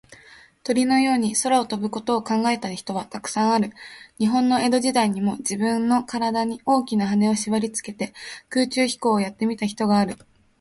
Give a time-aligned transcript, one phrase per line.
[0.63, 3.71] 鳥のように空を飛ぶことを考えた人は、たくさんある。
[4.17, 8.11] 日本の江戸時代にも、じぶんのからだに、大きなはねをしばりつけて、
[8.49, 10.15] 空中飛行をやってみた人がある。